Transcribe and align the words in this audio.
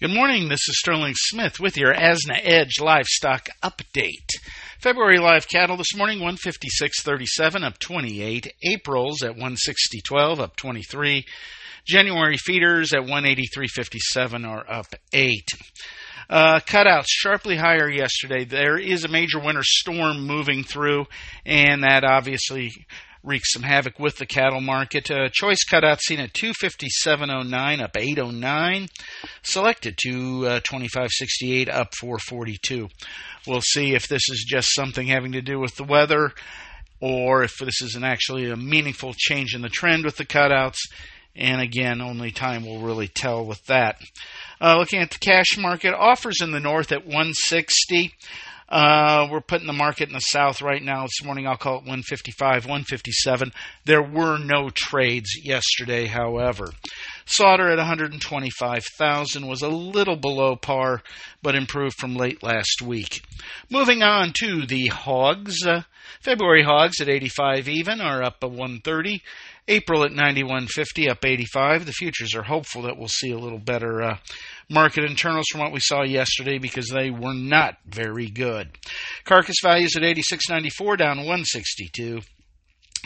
Good 0.00 0.14
morning. 0.14 0.48
This 0.48 0.68
is 0.68 0.78
Sterling 0.78 1.14
Smith 1.16 1.58
with 1.58 1.76
your 1.76 1.92
ASNA 1.92 2.38
Edge 2.44 2.78
Livestock 2.80 3.48
Update. 3.64 4.30
February 4.78 5.18
live 5.18 5.48
cattle 5.48 5.76
this 5.76 5.96
morning 5.96 6.20
156.37 6.20 7.64
up 7.64 7.80
28. 7.80 8.52
April's 8.62 9.24
at 9.24 9.34
160.12 9.34 10.38
up 10.38 10.54
23. 10.54 11.24
January 11.84 12.36
feeders 12.36 12.92
at 12.92 13.00
183.57 13.00 14.46
are 14.46 14.70
up 14.70 14.94
8. 15.12 15.48
Uh, 16.30 16.60
cutouts 16.60 17.08
sharply 17.08 17.56
higher 17.56 17.90
yesterday. 17.90 18.44
There 18.44 18.78
is 18.78 19.04
a 19.04 19.08
major 19.08 19.40
winter 19.40 19.64
storm 19.64 20.28
moving 20.28 20.62
through, 20.62 21.06
and 21.44 21.82
that 21.82 22.04
obviously 22.04 22.86
wreaks 23.28 23.52
some 23.52 23.62
havoc 23.62 23.98
with 23.98 24.16
the 24.16 24.26
cattle 24.26 24.60
market. 24.60 25.10
Uh, 25.10 25.28
choice 25.30 25.62
cutout 25.64 26.00
seen 26.00 26.18
at 26.18 26.32
257.09 26.32 27.82
up 27.82 27.96
809. 27.96 28.88
Selected 29.42 29.96
to 30.04 30.46
uh, 30.46 30.60
25.68 30.60 31.68
up 31.68 31.94
442. 31.94 32.88
We'll 33.46 33.60
see 33.60 33.94
if 33.94 34.08
this 34.08 34.22
is 34.28 34.44
just 34.48 34.74
something 34.74 35.06
having 35.06 35.32
to 35.32 35.42
do 35.42 35.60
with 35.60 35.76
the 35.76 35.84
weather 35.84 36.32
or 37.00 37.42
if 37.44 37.58
this 37.58 37.80
is 37.80 37.94
an 37.94 38.04
actually 38.04 38.50
a 38.50 38.56
meaningful 38.56 39.14
change 39.16 39.54
in 39.54 39.62
the 39.62 39.68
trend 39.68 40.04
with 40.04 40.16
the 40.16 40.26
cutouts. 40.26 40.78
And 41.36 41.60
again, 41.60 42.00
only 42.00 42.32
time 42.32 42.66
will 42.66 42.80
really 42.80 43.06
tell 43.06 43.44
with 43.44 43.64
that. 43.66 44.00
Uh, 44.60 44.76
looking 44.78 45.00
at 45.00 45.10
the 45.10 45.18
cash 45.18 45.56
market, 45.56 45.94
offers 45.94 46.40
in 46.40 46.50
the 46.50 46.58
north 46.58 46.90
at 46.90 47.06
160. 47.06 48.12
Uh, 48.68 49.26
we're 49.30 49.40
putting 49.40 49.66
the 49.66 49.72
market 49.72 50.08
in 50.08 50.14
the 50.14 50.20
south 50.20 50.60
right 50.60 50.82
now. 50.82 51.02
This 51.02 51.24
morning 51.24 51.46
I'll 51.46 51.56
call 51.56 51.76
it 51.76 51.84
155, 51.84 52.66
157. 52.66 53.52
There 53.86 54.02
were 54.02 54.38
no 54.38 54.68
trades 54.68 55.30
yesterday, 55.42 56.06
however. 56.06 56.70
Slaughter 57.24 57.68
at 57.70 57.78
125,000 57.78 59.46
was 59.46 59.62
a 59.62 59.68
little 59.68 60.16
below 60.16 60.54
par, 60.56 61.02
but 61.42 61.54
improved 61.54 61.96
from 61.98 62.14
late 62.14 62.42
last 62.42 62.82
week. 62.82 63.22
Moving 63.70 64.02
on 64.02 64.32
to 64.40 64.66
the 64.66 64.88
hogs. 64.88 65.66
Uh, 65.66 65.82
February 66.20 66.62
hogs 66.62 67.00
at 67.00 67.08
85 67.08 67.68
even 67.68 68.00
are 68.00 68.22
up 68.22 68.42
a 68.42 68.48
130. 68.48 69.22
April 69.70 70.02
at 70.02 70.12
91.50, 70.12 71.10
up 71.10 71.24
85. 71.24 71.84
The 71.84 71.92
futures 71.92 72.34
are 72.34 72.42
hopeful 72.42 72.82
that 72.82 72.96
we'll 72.96 73.08
see 73.08 73.30
a 73.30 73.38
little 73.38 73.58
better 73.58 74.02
uh, 74.02 74.16
market 74.70 75.04
internals 75.04 75.46
from 75.50 75.60
what 75.60 75.72
we 75.72 75.80
saw 75.80 76.02
yesterday 76.02 76.58
because 76.58 76.88
they 76.88 77.10
were 77.10 77.34
not 77.34 77.76
very 77.86 78.28
good. 78.28 78.76
Carcass 79.24 79.56
values 79.62 79.96
at 79.96 80.02
86.94, 80.02 80.98
down 80.98 81.18
162. 81.18 82.20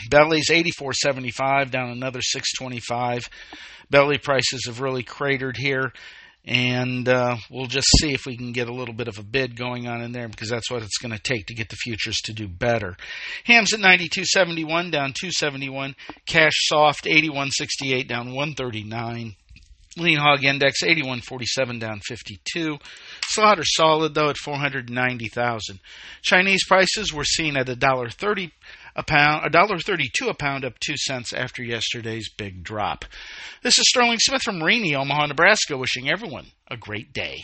Belly's 0.09 0.49
84.75, 0.49 1.71
down 1.71 1.89
another 1.89 2.21
625. 2.21 3.29
Belly 3.89 4.17
prices 4.17 4.65
have 4.65 4.81
really 4.81 5.03
cratered 5.03 5.57
here 5.57 5.93
and 6.45 7.07
uh, 7.07 7.37
we'll 7.49 7.67
just 7.67 7.87
see 7.99 8.13
if 8.13 8.25
we 8.25 8.35
can 8.35 8.51
get 8.51 8.67
a 8.67 8.73
little 8.73 8.93
bit 8.93 9.07
of 9.07 9.17
a 9.17 9.23
bid 9.23 9.55
going 9.55 9.87
on 9.87 10.01
in 10.01 10.11
there 10.11 10.27
because 10.27 10.49
that's 10.49 10.69
what 10.69 10.83
it's 10.83 10.97
going 10.97 11.13
to 11.13 11.21
take 11.21 11.45
to 11.45 11.53
get 11.53 11.69
the 11.69 11.77
futures 11.77 12.17
to 12.25 12.33
do 12.33 12.47
better. 12.47 12.97
Hams 13.45 13.73
at 13.73 13.79
92.71 13.79 14.91
down 14.91 15.13
271. 15.13 15.95
Cash 16.25 16.53
soft 16.67 17.05
81.68 17.05 18.07
down 18.07 18.27
139. 18.27 19.35
Lean 19.97 20.17
hog 20.17 20.43
index 20.43 20.83
81.47 20.83 21.79
down 21.79 21.99
52. 21.99 22.77
Slaughter 23.27 23.63
solid 23.63 24.13
though 24.13 24.29
at 24.29 24.37
490,000. 24.37 25.79
Chinese 26.21 26.65
prices 26.65 27.13
were 27.13 27.23
seen 27.23 27.57
at 27.57 27.67
$1.30 27.67 28.51
a 28.95 29.03
pound, 29.03 29.51
$1.32 29.53 30.29
a 30.29 30.33
pound, 30.33 30.65
up 30.65 30.79
2 30.79 30.97
cents 30.97 31.33
after 31.33 31.63
yesterday's 31.63 32.29
big 32.29 32.63
drop. 32.63 33.05
This 33.63 33.77
is 33.77 33.85
Sterling 33.87 34.19
Smith 34.19 34.41
from 34.43 34.61
Rainy, 34.61 34.95
Omaha, 34.95 35.27
Nebraska, 35.27 35.77
wishing 35.77 36.09
everyone 36.09 36.47
a 36.69 36.77
great 36.77 37.13
day. 37.13 37.43